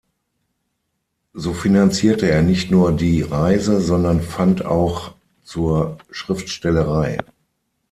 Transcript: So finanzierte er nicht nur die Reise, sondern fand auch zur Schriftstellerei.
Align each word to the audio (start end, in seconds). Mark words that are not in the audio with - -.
So 1.33 1.53
finanzierte 1.53 2.27
er 2.27 2.41
nicht 2.41 2.71
nur 2.71 2.91
die 2.91 3.21
Reise, 3.21 3.79
sondern 3.79 4.23
fand 4.23 4.65
auch 4.65 5.13
zur 5.43 5.99
Schriftstellerei. 6.09 7.19